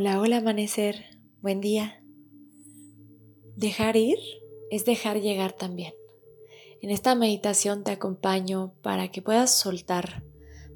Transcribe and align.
Hola, 0.00 0.18
hola 0.18 0.38
amanecer, 0.38 1.20
buen 1.42 1.60
día. 1.60 2.02
Dejar 3.54 3.96
ir 3.96 4.16
es 4.70 4.86
dejar 4.86 5.20
llegar 5.20 5.52
también. 5.52 5.92
En 6.80 6.88
esta 6.88 7.14
meditación 7.14 7.84
te 7.84 7.90
acompaño 7.90 8.72
para 8.80 9.10
que 9.10 9.20
puedas 9.20 9.58
soltar 9.58 10.24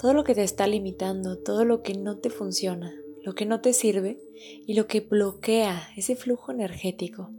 todo 0.00 0.14
lo 0.14 0.22
que 0.22 0.36
te 0.36 0.44
está 0.44 0.68
limitando, 0.68 1.36
todo 1.36 1.64
lo 1.64 1.82
que 1.82 1.94
no 1.94 2.18
te 2.18 2.30
funciona, 2.30 2.94
lo 3.24 3.34
que 3.34 3.44
no 3.44 3.60
te 3.60 3.72
sirve 3.72 4.20
y 4.64 4.74
lo 4.74 4.86
que 4.86 5.00
bloquea 5.00 5.88
ese 5.96 6.14
flujo 6.14 6.52
energético 6.52 7.32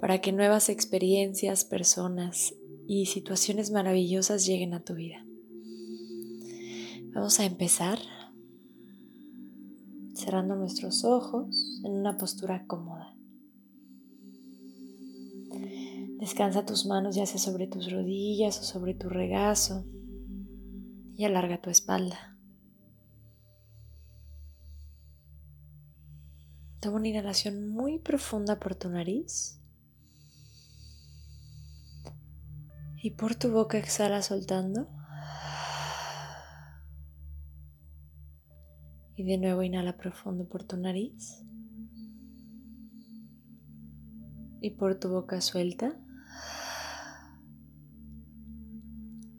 para 0.00 0.22
que 0.22 0.32
nuevas 0.32 0.70
experiencias, 0.70 1.66
personas 1.66 2.54
y 2.86 3.04
situaciones 3.04 3.70
maravillosas 3.70 4.46
lleguen 4.46 4.72
a 4.72 4.82
tu 4.82 4.94
vida. 4.94 5.26
Vamos 7.12 7.38
a 7.38 7.44
empezar 7.44 7.98
cerrando 10.18 10.56
nuestros 10.56 11.04
ojos 11.04 11.80
en 11.84 11.92
una 11.92 12.16
postura 12.16 12.66
cómoda. 12.66 13.14
Descansa 16.18 16.66
tus 16.66 16.86
manos 16.86 17.14
ya 17.14 17.24
sea 17.26 17.38
sobre 17.38 17.68
tus 17.68 17.90
rodillas 17.92 18.58
o 18.60 18.64
sobre 18.64 18.94
tu 18.94 19.08
regazo 19.08 19.84
y 21.14 21.24
alarga 21.24 21.60
tu 21.60 21.70
espalda. 21.70 22.36
Toma 26.80 26.96
una 26.96 27.08
inhalación 27.08 27.68
muy 27.68 27.98
profunda 27.98 28.58
por 28.58 28.74
tu 28.74 28.88
nariz 28.88 29.60
y 33.00 33.10
por 33.12 33.36
tu 33.36 33.50
boca 33.50 33.78
exhala 33.78 34.22
soltando. 34.22 34.88
Y 39.18 39.24
de 39.24 39.36
nuevo 39.36 39.64
inhala 39.64 39.96
profundo 39.96 40.48
por 40.48 40.62
tu 40.62 40.76
nariz. 40.76 41.44
Y 44.60 44.70
por 44.70 44.94
tu 45.00 45.08
boca 45.08 45.40
suelta. 45.40 45.98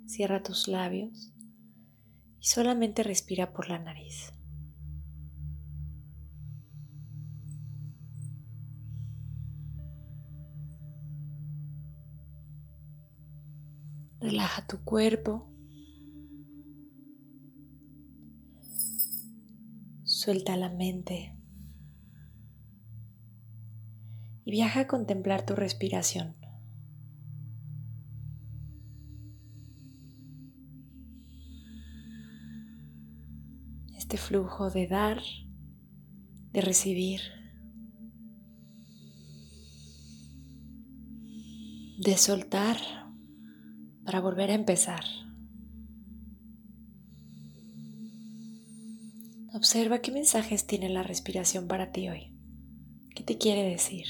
Cierra 0.05 0.43
tus 0.43 0.67
labios 0.67 1.33
y 2.41 2.45
solamente 2.45 3.03
respira 3.03 3.53
por 3.53 3.69
la 3.69 3.79
nariz. 3.79 4.33
Relaja 14.19 14.67
tu 14.67 14.83
cuerpo. 14.83 15.49
Suelta 20.21 20.57
la 20.57 20.69
mente. 20.69 21.33
Y 24.43 24.51
viaja 24.51 24.81
a 24.81 24.87
contemplar 24.87 25.45
tu 25.45 25.55
respiración. 25.55 26.35
Este 33.97 34.17
flujo 34.17 34.69
de 34.69 34.87
dar, 34.87 35.21
de 36.51 36.59
recibir, 36.59 37.21
de 41.97 42.17
soltar 42.17 42.75
para 44.03 44.19
volver 44.19 44.51
a 44.51 44.55
empezar. 44.55 45.18
Observa 49.53 49.99
qué 49.99 50.11
mensajes 50.11 50.67
tiene 50.67 50.89
la 50.89 51.01
respiración 51.01 51.67
para 51.67 51.91
ti 51.91 52.07
hoy. 52.07 52.31
¿Qué 53.15 53.23
te 53.23 53.39
quiere 53.39 53.63
decir? 53.63 54.05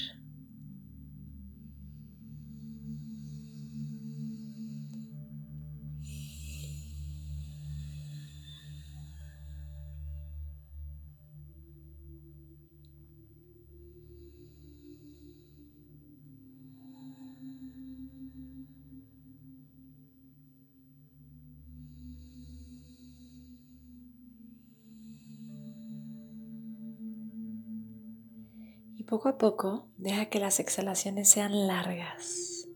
Poco 29.10 29.28
a 29.28 29.38
poco, 29.38 29.88
deja 29.96 30.26
que 30.26 30.38
las 30.38 30.60
exhalaciones 30.60 31.28
sean 31.28 31.66
largas, 31.66 32.68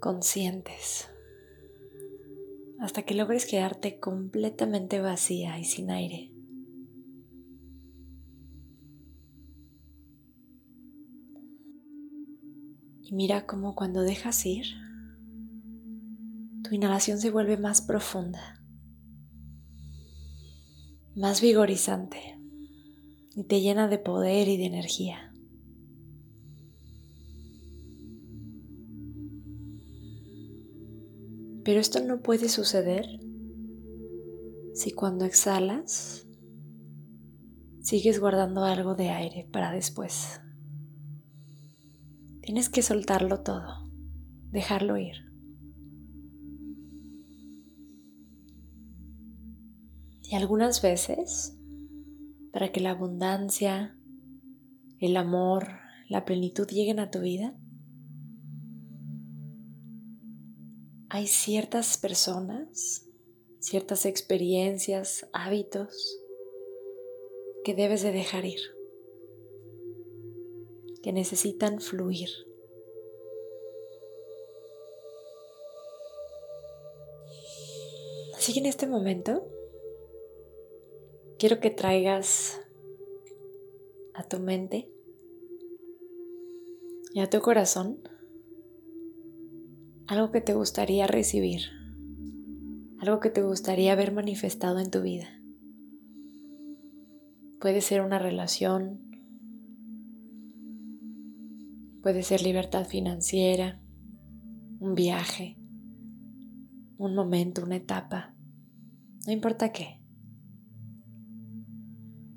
conscientes, 0.00 1.08
hasta 2.80 3.04
que 3.04 3.14
logres 3.14 3.46
quedarte 3.46 4.00
completamente 4.00 5.00
vacía 5.00 5.60
y 5.60 5.64
sin 5.64 5.92
aire. 5.92 6.32
Y 13.02 13.14
mira 13.14 13.46
cómo 13.46 13.76
cuando 13.76 14.02
dejas 14.02 14.44
ir, 14.44 14.66
tu 16.64 16.74
inhalación 16.74 17.20
se 17.20 17.30
vuelve 17.30 17.56
más 17.56 17.80
profunda, 17.80 18.60
más 21.14 21.40
vigorizante 21.40 22.39
y 23.34 23.44
te 23.44 23.60
llena 23.60 23.88
de 23.88 23.98
poder 23.98 24.48
y 24.48 24.56
de 24.56 24.66
energía. 24.66 25.32
Pero 31.64 31.80
esto 31.80 32.00
no 32.00 32.20
puede 32.20 32.48
suceder 32.48 33.06
si 34.74 34.92
cuando 34.92 35.24
exhalas 35.24 36.26
sigues 37.80 38.18
guardando 38.18 38.64
algo 38.64 38.94
de 38.94 39.10
aire 39.10 39.48
para 39.52 39.70
después. 39.70 40.40
Tienes 42.42 42.68
que 42.68 42.82
soltarlo 42.82 43.42
todo, 43.42 43.90
dejarlo 44.50 44.96
ir. 44.96 45.16
Y 50.22 50.34
algunas 50.34 50.80
veces 50.80 51.59
para 52.52 52.72
que 52.72 52.80
la 52.80 52.90
abundancia, 52.90 53.96
el 54.98 55.16
amor, 55.16 55.68
la 56.08 56.24
plenitud 56.24 56.66
lleguen 56.66 56.98
a 56.98 57.10
tu 57.10 57.20
vida? 57.20 57.56
Hay 61.08 61.26
ciertas 61.26 61.98
personas, 61.98 63.06
ciertas 63.58 64.06
experiencias, 64.06 65.28
hábitos 65.32 66.20
que 67.64 67.74
debes 67.74 68.02
de 68.02 68.12
dejar 68.12 68.44
ir, 68.44 68.60
que 71.02 71.12
necesitan 71.12 71.80
fluir. 71.80 72.28
Así 78.36 78.54
que 78.54 78.60
en 78.60 78.66
este 78.66 78.86
momento 78.86 79.46
quiero 81.40 81.58
que 81.58 81.70
traigas 81.70 82.60
a 84.12 84.22
tu 84.24 84.38
mente 84.40 84.92
y 87.14 87.20
a 87.20 87.30
tu 87.30 87.40
corazón 87.40 87.98
algo 90.06 90.32
que 90.32 90.42
te 90.42 90.52
gustaría 90.52 91.06
recibir, 91.06 91.62
algo 92.98 93.20
que 93.20 93.30
te 93.30 93.40
gustaría 93.40 93.94
ver 93.94 94.12
manifestado 94.12 94.80
en 94.80 94.90
tu 94.90 95.00
vida. 95.00 95.28
Puede 97.58 97.80
ser 97.80 98.02
una 98.02 98.18
relación, 98.18 99.00
puede 102.02 102.22
ser 102.22 102.42
libertad 102.42 102.86
financiera, 102.86 103.80
un 104.78 104.94
viaje, 104.94 105.56
un 106.98 107.14
momento, 107.14 107.62
una 107.62 107.76
etapa, 107.76 108.34
no 109.26 109.32
importa 109.32 109.72
qué 109.72 109.99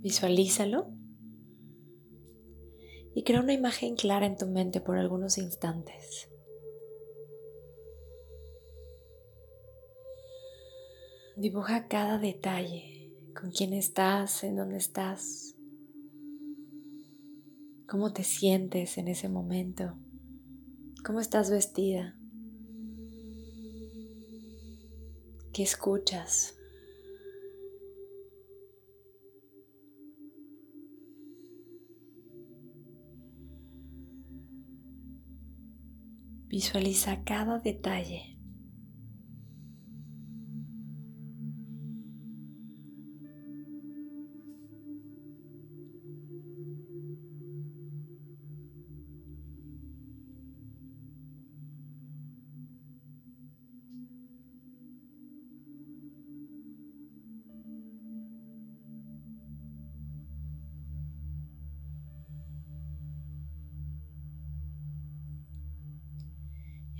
Visualízalo 0.03 0.91
y 3.15 3.23
crea 3.23 3.39
una 3.39 3.53
imagen 3.53 3.95
clara 3.95 4.25
en 4.25 4.35
tu 4.35 4.47
mente 4.47 4.81
por 4.81 4.97
algunos 4.97 5.37
instantes. 5.37 6.29
Dibuja 11.37 11.87
cada 11.87 12.17
detalle, 12.17 13.13
con 13.33 13.51
quién 13.51 13.71
estás, 13.71 14.43
en 14.43 14.57
dónde 14.57 14.75
estás, 14.75 15.55
cómo 17.87 18.11
te 18.11 18.25
sientes 18.25 18.97
en 18.97 19.07
ese 19.07 19.29
momento, 19.29 19.97
cómo 21.05 21.21
estás 21.21 21.49
vestida, 21.49 22.19
qué 25.53 25.63
escuchas. 25.63 26.55
Visualiza 36.53 37.17
cada 37.25 37.57
detalle. 37.57 38.37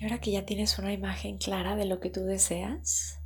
Ahora 0.04 0.20
que 0.20 0.32
ya 0.32 0.46
tienes 0.46 0.78
una 0.80 0.92
imagen 0.92 1.38
clara 1.38 1.78
de 1.78 1.86
lo 1.86 2.02
que 2.02 2.10
tú 2.10 2.26
deseas, 2.26 3.22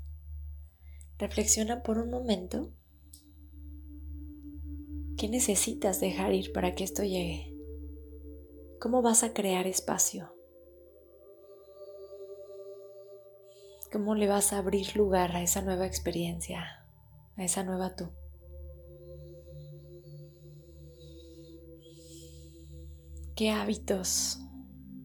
reflexiona 1.17 1.81
por 1.81 1.97
un 1.97 2.11
momento 2.11 2.71
qué 5.17 5.27
necesitas 5.27 5.99
dejar 5.99 6.33
ir 6.33 6.53
para 6.53 6.75
que 6.75 6.83
esto 6.83 7.01
llegue. 7.01 7.51
¿Cómo 8.79 9.01
vas 9.01 9.23
a 9.23 9.33
crear 9.33 9.65
espacio? 9.65 10.35
¿Cómo 13.91 14.13
le 14.13 14.27
vas 14.27 14.53
a 14.53 14.59
abrir 14.59 14.95
lugar 14.95 15.35
a 15.35 15.41
esa 15.41 15.63
nueva 15.63 15.87
experiencia, 15.87 16.85
a 17.37 17.43
esa 17.43 17.63
nueva 17.63 17.95
tú? 17.95 18.11
¿Qué 23.35 23.49
hábitos 23.49 24.41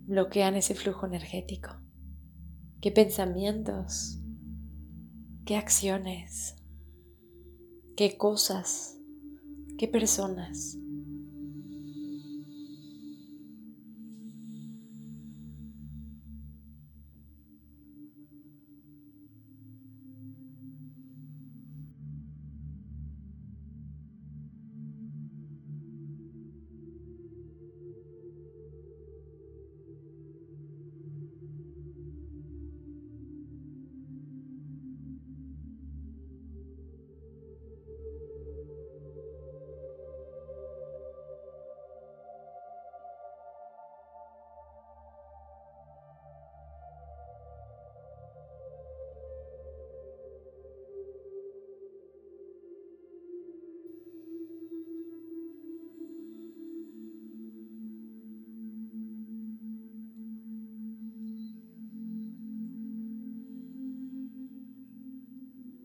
bloquean 0.06 0.54
ese 0.56 0.74
flujo 0.74 1.06
energético? 1.06 1.70
¿Qué 2.80 2.90
pensamientos? 2.90 4.18
¿Qué 5.44 5.56
acciones? 5.56 6.56
¿Qué 7.96 8.16
cosas? 8.16 8.98
¿Qué 9.78 9.88
personas? 9.88 10.76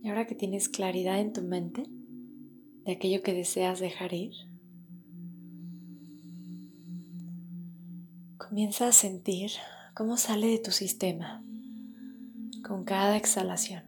Y 0.07 0.09
ahora 0.09 0.25
que 0.25 0.35
tienes 0.35 0.69
claridad 0.69 1.19
en 1.19 1.33
tu 1.33 1.41
mente 1.41 1.83
de 2.85 2.93
aquello 2.93 3.21
que 3.23 3.33
deseas 3.33 3.81
dejar 3.81 4.13
ir, 4.13 4.31
comienza 8.37 8.87
a 8.87 8.93
sentir 8.93 9.51
cómo 9.93 10.15
sale 10.15 10.47
de 10.47 10.59
tu 10.59 10.71
sistema 10.71 11.43
con 12.65 12.85
cada 12.85 13.17
exhalación. 13.17 13.83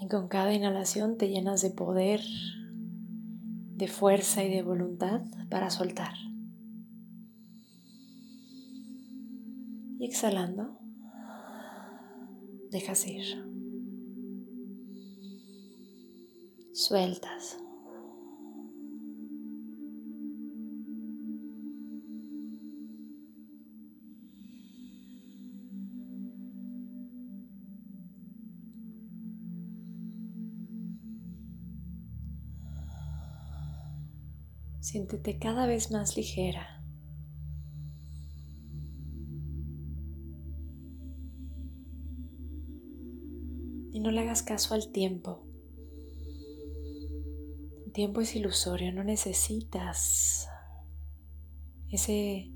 Y 0.00 0.08
con 0.08 0.26
cada 0.26 0.52
inhalación 0.52 1.18
te 1.18 1.28
llenas 1.28 1.62
de 1.62 1.70
poder, 1.70 2.20
de 3.76 3.86
fuerza 3.86 4.42
y 4.42 4.50
de 4.50 4.62
voluntad 4.64 5.20
para 5.48 5.70
soltar. 5.70 6.14
Y 10.00 10.04
exhalando, 10.04 10.78
dejas 12.70 13.06
ir. 13.06 13.24
Sueltas. 16.72 17.58
Siéntete 34.80 35.38
cada 35.38 35.66
vez 35.66 35.90
más 35.90 36.16
ligera. 36.16 36.77
Y 43.98 44.00
no 44.00 44.12
le 44.12 44.20
hagas 44.20 44.44
caso 44.44 44.74
al 44.74 44.92
tiempo. 44.92 45.44
El 47.84 47.90
tiempo 47.90 48.20
es 48.20 48.36
ilusorio, 48.36 48.92
no 48.92 49.02
necesitas 49.02 50.46
ese 51.90 52.52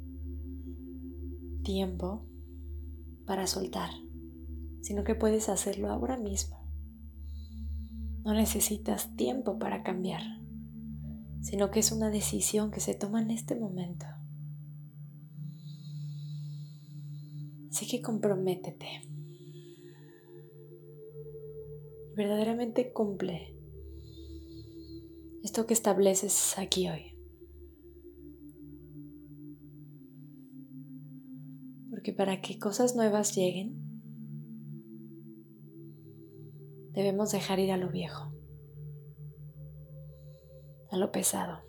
tiempo 1.64 2.24
para 3.26 3.48
soltar, 3.48 3.90
sino 4.82 5.02
que 5.02 5.16
puedes 5.16 5.48
hacerlo 5.48 5.90
ahora 5.90 6.16
mismo. 6.16 6.64
No 8.24 8.34
necesitas 8.34 9.16
tiempo 9.16 9.58
para 9.58 9.82
cambiar, 9.82 10.22
sino 11.40 11.72
que 11.72 11.80
es 11.80 11.90
una 11.90 12.10
decisión 12.10 12.70
que 12.70 12.78
se 12.78 12.94
toma 12.94 13.20
en 13.20 13.32
este 13.32 13.56
momento. 13.56 14.06
Así 17.68 17.88
que 17.88 18.00
comprométete 18.00 19.12
verdaderamente 22.14 22.92
cumple 22.92 23.56
esto 25.42 25.66
que 25.66 25.74
estableces 25.74 26.58
aquí 26.58 26.88
hoy. 26.88 27.18
Porque 31.90 32.12
para 32.12 32.40
que 32.40 32.58
cosas 32.58 32.94
nuevas 32.94 33.34
lleguen, 33.34 33.76
debemos 36.92 37.32
dejar 37.32 37.58
ir 37.58 37.72
a 37.72 37.76
lo 37.76 37.90
viejo, 37.90 38.32
a 40.90 40.96
lo 40.96 41.10
pesado. 41.10 41.60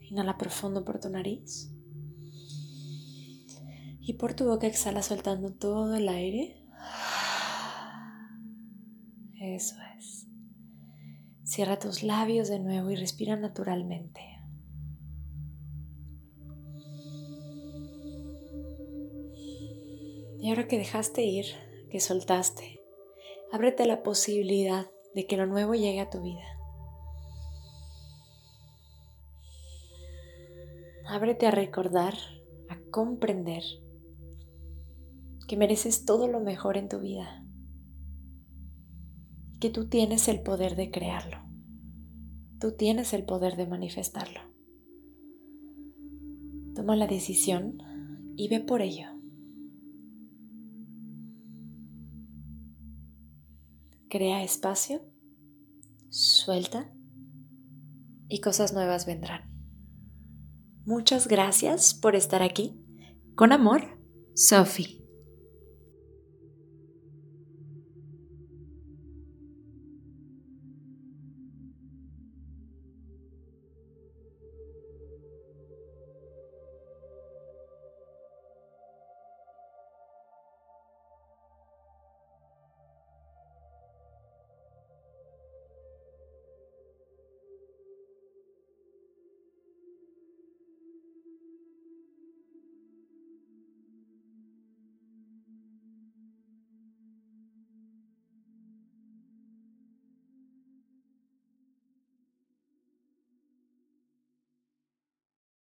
Inhala 0.00 0.38
profundo 0.38 0.84
por 0.84 1.00
tu 1.00 1.08
nariz. 1.08 1.73
Y 4.06 4.14
por 4.14 4.34
tu 4.34 4.44
boca 4.44 4.66
exhala 4.66 5.02
soltando 5.02 5.54
todo 5.54 5.94
el 5.94 6.10
aire. 6.10 6.62
Eso 9.40 9.76
es. 9.98 10.26
Cierra 11.42 11.78
tus 11.78 12.02
labios 12.02 12.48
de 12.48 12.58
nuevo 12.58 12.90
y 12.90 12.96
respira 12.96 13.36
naturalmente. 13.36 14.20
Y 20.38 20.50
ahora 20.50 20.68
que 20.68 20.76
dejaste 20.76 21.22
ir, 21.22 21.46
que 21.90 22.00
soltaste, 22.00 22.82
ábrete 23.52 23.86
la 23.86 24.02
posibilidad 24.02 24.86
de 25.14 25.26
que 25.26 25.38
lo 25.38 25.46
nuevo 25.46 25.74
llegue 25.74 26.00
a 26.00 26.10
tu 26.10 26.20
vida. 26.20 26.44
Ábrete 31.06 31.46
a 31.46 31.50
recordar, 31.50 32.14
a 32.68 32.78
comprender 32.90 33.62
que 35.46 35.56
mereces 35.56 36.04
todo 36.04 36.28
lo 36.28 36.40
mejor 36.40 36.76
en 36.76 36.88
tu 36.88 37.00
vida, 37.00 37.44
que 39.60 39.70
tú 39.70 39.88
tienes 39.88 40.28
el 40.28 40.42
poder 40.42 40.76
de 40.76 40.90
crearlo, 40.90 41.38
tú 42.60 42.72
tienes 42.72 43.12
el 43.12 43.24
poder 43.24 43.56
de 43.56 43.66
manifestarlo. 43.66 44.40
Toma 46.74 46.96
la 46.96 47.06
decisión 47.06 47.78
y 48.36 48.48
ve 48.48 48.60
por 48.60 48.82
ello. 48.82 49.06
Crea 54.08 54.42
espacio, 54.42 55.02
suelta 56.08 56.92
y 58.28 58.40
cosas 58.40 58.72
nuevas 58.72 59.06
vendrán. 59.06 59.54
Muchas 60.84 61.28
gracias 61.28 61.94
por 61.94 62.14
estar 62.14 62.42
aquí. 62.42 62.78
Con 63.34 63.52
amor, 63.52 63.98
Sophie. 64.34 65.03